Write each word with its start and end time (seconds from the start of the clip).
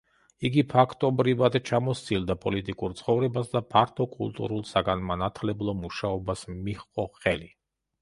იგი 0.47 0.61
ფაქტობრივად 0.69 1.57
ჩამოსცილდა 1.71 2.37
პოლიტიკურ 2.47 2.97
ცხოვრებას 3.03 3.53
და 3.53 3.63
ფართო 3.77 4.09
კულტურულ-საგანმანათლებლო 4.17 5.81
მუშაობას 5.87 6.47
მიჰყო 6.61 7.11
ხელი. 7.25 7.57